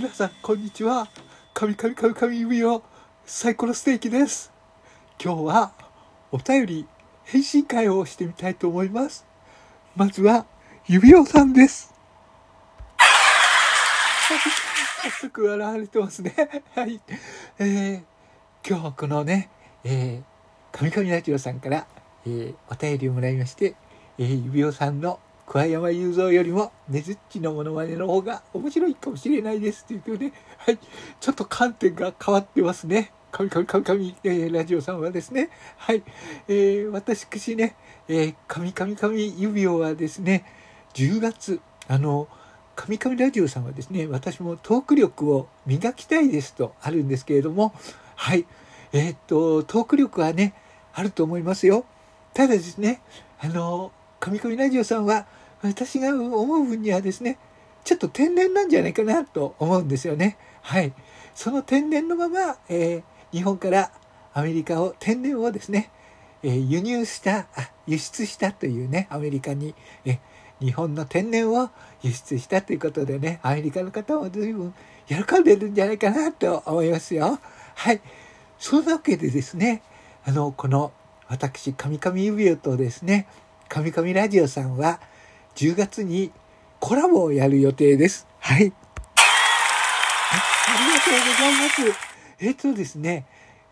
[0.00, 1.08] 皆さんこんにちは。
[1.52, 2.82] 神々神々指を
[3.26, 4.50] サイコロステーキです。
[5.22, 5.72] 今日は
[6.32, 6.86] お便り
[7.24, 9.26] 返信会をしてみたいと思います。
[9.94, 10.46] まずは
[10.86, 11.92] 指輪さんです。
[15.02, 16.34] 早速笑われてますね。
[16.74, 16.98] はい。
[17.58, 18.02] えー、
[18.66, 19.50] 今日このね
[19.84, 21.86] えー、神々ラジオさんから、
[22.24, 23.74] えー、お便りをもらいまして、
[24.16, 30.78] えー、指輪さんの桑山雄三よりもねずっちのモノマネの方が面白いかもしれないですということで、はい、
[31.20, 33.12] ちょっと観点が変わってますね。
[33.32, 36.02] 神々神々、えー、ラジオさんはですね、はい、
[36.48, 37.76] えー、私ね、
[38.08, 40.44] えー、神々神指輪はですね、
[40.94, 42.28] 10月、あの、
[42.74, 47.72] 神々ラジオさんはですね、私もトーク力を磨きたいですとあるんですけれども、
[48.16, 48.46] はい、
[48.92, 50.54] えー、っと、トーク力はね、
[50.92, 51.84] あると思いますよ。
[52.34, 53.00] ただですね、
[53.38, 55.26] あの、神々ラジオさんは、
[55.62, 57.38] 私が思う分にはですね
[57.84, 60.36] ちょっと天然なんじゃないかなと思うんですよね。
[60.62, 60.92] はい、
[61.34, 63.90] その天然のまま、えー、日本から
[64.32, 65.90] アメリカを天然をですね、
[66.42, 70.18] えー、輸入したあ輸出したというねアメリカに、え
[70.60, 71.70] 日本の天然を
[72.02, 74.74] 輸出したということでねアメリカの方も随分
[75.06, 77.38] 喜んでるんじゃないかなと思いますよ。
[77.74, 78.00] はい、
[78.58, 79.82] そんなわけでですね
[80.24, 80.92] あのこの
[81.28, 83.26] 私神々指輪とですね
[83.70, 85.00] 神々ラジオさんは
[85.54, 86.32] 10月に
[86.80, 88.26] コラボをやる予定です。
[88.40, 88.64] はい。
[88.64, 88.72] あり
[90.92, 92.10] がとうございます。
[92.40, 93.26] えっとですね、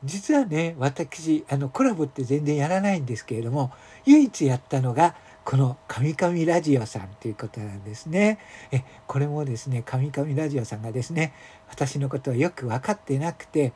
[0.05, 3.73] 実はね、私、あの、コラボって全然やらないんですけれども、
[4.05, 8.39] 唯一やったのが、この神々ラジオさんということなんですね。
[8.71, 11.33] え、これもですね、神々ラジオさんがですね、
[11.69, 13.73] 私のことをよく分かってなくて、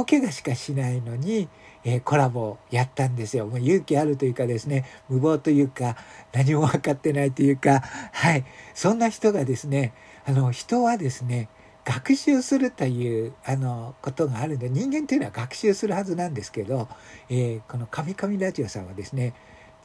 [0.00, 1.48] 大怪我しかしないのに、
[1.84, 3.46] えー、コラボをやったんですよ。
[3.46, 5.96] もう勇気あるというかですね、無謀というか、
[6.32, 7.80] 何も分かってないというか、
[8.12, 8.44] はい。
[8.74, 9.92] そんな人がですね、
[10.26, 11.48] あの、人はですね、
[11.84, 16.88] 学習するというあのことがあるんで人間というのは学習するはずなんですけど、
[17.28, 19.34] えー、この「神々ラジオ」さんはですね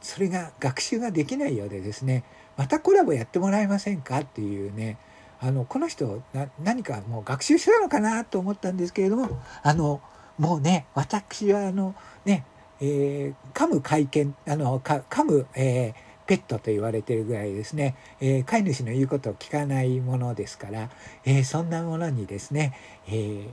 [0.00, 2.24] それが学習ができないようでですね
[2.56, 4.96] またコラボやってもらえませんかっていうね
[5.40, 6.22] あのこの人
[6.62, 10.00] 何かもう学習してたのかなと思ったんですけれどもあの
[10.38, 12.44] もうね私はあのね、
[12.80, 15.94] えー、噛む会見あの噛む、えー、
[16.26, 20.90] ペットと言われてるぐらいですね、えー、飼い主の言うことを聞かないものですから、
[21.24, 22.76] えー、そんなものにですね、
[23.08, 23.48] えー、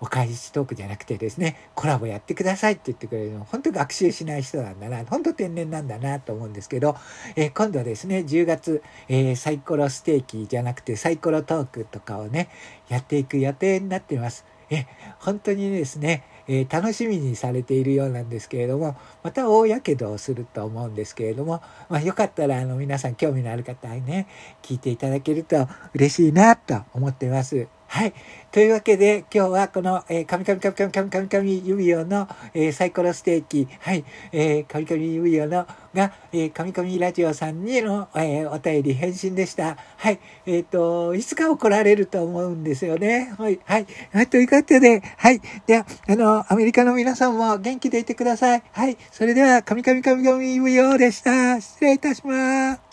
[0.00, 6.96] お返しトークじゃなくてですね、コラボやってくださいって言ってくれるの、本当学習しない人なんだな、本当天然なんだなと思うんですけど、
[7.36, 12.48] えー、今度はですね、10月、えー、サイコロステーキじゃなくてサイコロトークとかをね、
[12.88, 14.44] やっていく予定になっています。
[14.70, 14.86] え、
[15.18, 24.26] 本当にですね、えー、楽しみにされているようなんですけれども、また大やけどをすると思うんですけれども、まあ、よかったらあの皆さん興味のある方にね、
[24.62, 27.68] 聞いていただけると嬉しいなと思ってます。
[27.88, 28.12] はい。
[28.52, 39.78] というわけで、今日はこの、えー、カミカミカミカミカミカミカミ指輪の、えー、サイコロステーキ、はい、えー、カミカミ指輪の、が、えー、カミカミラジオさんにの、えー、お便り返信でした。
[39.96, 40.20] はい。
[40.44, 43.34] えっ、ー、と、いつか怒られると思うんですよね。
[43.38, 43.58] はい。
[43.64, 43.86] はい。
[44.12, 45.40] はい、ということで、はい。
[45.66, 48.62] では、あの、アメリカの皆さんも元気でいてください。
[48.70, 48.98] はい。
[49.10, 51.58] それでは、カミカミカミカミ指輪でした。
[51.58, 52.87] 失礼いたします。